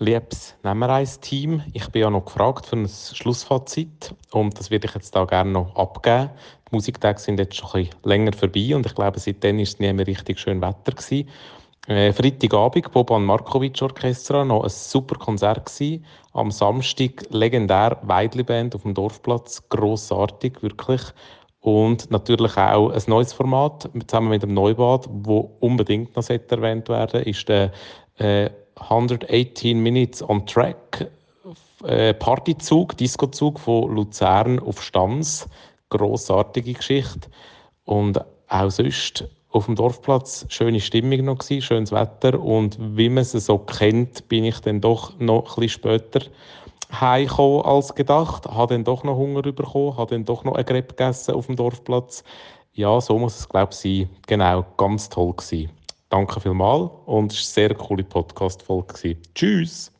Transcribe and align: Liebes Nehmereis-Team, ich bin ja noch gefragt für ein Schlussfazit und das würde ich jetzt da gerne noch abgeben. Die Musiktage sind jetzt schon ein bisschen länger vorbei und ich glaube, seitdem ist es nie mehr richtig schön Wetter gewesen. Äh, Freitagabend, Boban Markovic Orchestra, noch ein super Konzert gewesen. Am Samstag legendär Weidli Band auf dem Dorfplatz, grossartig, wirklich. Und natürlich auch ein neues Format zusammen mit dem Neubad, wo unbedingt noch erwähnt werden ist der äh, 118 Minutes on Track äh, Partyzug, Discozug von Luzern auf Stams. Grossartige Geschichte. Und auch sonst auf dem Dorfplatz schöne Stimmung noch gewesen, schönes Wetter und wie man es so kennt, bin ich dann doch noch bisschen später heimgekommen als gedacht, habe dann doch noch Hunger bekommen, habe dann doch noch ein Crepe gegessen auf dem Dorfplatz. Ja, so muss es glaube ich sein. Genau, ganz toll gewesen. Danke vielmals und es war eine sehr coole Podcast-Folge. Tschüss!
Liebes 0.00 0.54
Nehmereis-Team, 0.62 1.60
ich 1.72 1.88
bin 1.88 2.02
ja 2.02 2.10
noch 2.10 2.24
gefragt 2.24 2.66
für 2.66 2.76
ein 2.76 2.88
Schlussfazit 2.88 4.14
und 4.30 4.56
das 4.56 4.70
würde 4.70 4.86
ich 4.86 4.94
jetzt 4.94 5.16
da 5.16 5.24
gerne 5.24 5.50
noch 5.50 5.74
abgeben. 5.74 6.30
Die 6.70 6.76
Musiktage 6.76 7.18
sind 7.18 7.40
jetzt 7.40 7.56
schon 7.56 7.68
ein 7.72 7.86
bisschen 7.86 8.00
länger 8.04 8.32
vorbei 8.32 8.76
und 8.76 8.86
ich 8.86 8.94
glaube, 8.94 9.18
seitdem 9.18 9.58
ist 9.58 9.70
es 9.70 9.78
nie 9.80 9.92
mehr 9.92 10.06
richtig 10.06 10.38
schön 10.38 10.62
Wetter 10.62 10.92
gewesen. 10.92 11.28
Äh, 11.88 12.12
Freitagabend, 12.12 12.92
Boban 12.92 13.24
Markovic 13.24 13.82
Orchestra, 13.82 14.44
noch 14.44 14.62
ein 14.62 14.70
super 14.70 15.16
Konzert 15.18 15.66
gewesen. 15.66 16.04
Am 16.32 16.52
Samstag 16.52 17.24
legendär 17.30 17.98
Weidli 18.02 18.44
Band 18.44 18.76
auf 18.76 18.82
dem 18.82 18.94
Dorfplatz, 18.94 19.68
grossartig, 19.68 20.62
wirklich. 20.62 21.02
Und 21.60 22.08
natürlich 22.12 22.56
auch 22.56 22.90
ein 22.90 23.02
neues 23.08 23.32
Format 23.32 23.90
zusammen 24.06 24.28
mit 24.28 24.44
dem 24.44 24.54
Neubad, 24.54 25.08
wo 25.10 25.56
unbedingt 25.58 26.14
noch 26.14 26.30
erwähnt 26.30 26.88
werden 26.88 27.24
ist 27.24 27.48
der 27.48 27.72
äh, 28.18 28.50
118 28.76 29.78
Minutes 29.80 30.22
on 30.22 30.46
Track 30.46 31.08
äh, 31.84 32.14
Partyzug, 32.14 32.96
Discozug 32.96 33.60
von 33.60 33.94
Luzern 33.94 34.58
auf 34.58 34.82
Stams. 34.82 35.48
Grossartige 35.90 36.74
Geschichte. 36.74 37.30
Und 37.84 38.20
auch 38.48 38.70
sonst 38.70 39.24
auf 39.50 39.66
dem 39.66 39.76
Dorfplatz 39.76 40.44
schöne 40.48 40.80
Stimmung 40.80 41.24
noch 41.24 41.38
gewesen, 41.38 41.62
schönes 41.62 41.92
Wetter 41.92 42.38
und 42.38 42.76
wie 42.78 43.08
man 43.08 43.22
es 43.22 43.32
so 43.32 43.58
kennt, 43.58 44.28
bin 44.28 44.44
ich 44.44 44.60
dann 44.60 44.80
doch 44.80 45.18
noch 45.18 45.56
bisschen 45.56 45.68
später 45.70 46.20
heimgekommen 46.92 47.62
als 47.62 47.94
gedacht, 47.94 48.46
habe 48.46 48.74
dann 48.74 48.84
doch 48.84 49.04
noch 49.04 49.16
Hunger 49.16 49.42
bekommen, 49.42 49.96
habe 49.96 50.14
dann 50.14 50.24
doch 50.24 50.44
noch 50.44 50.54
ein 50.54 50.66
Crepe 50.66 50.94
gegessen 50.94 51.34
auf 51.34 51.46
dem 51.46 51.56
Dorfplatz. 51.56 52.24
Ja, 52.74 53.00
so 53.00 53.18
muss 53.18 53.38
es 53.38 53.48
glaube 53.48 53.72
ich 53.72 53.78
sein. 53.78 54.10
Genau, 54.26 54.64
ganz 54.76 55.08
toll 55.08 55.32
gewesen. 55.32 55.70
Danke 56.10 56.40
vielmals 56.40 56.90
und 57.06 57.32
es 57.32 57.56
war 57.56 57.64
eine 57.64 57.68
sehr 57.68 57.74
coole 57.74 58.04
Podcast-Folge. 58.04 59.18
Tschüss! 59.34 59.92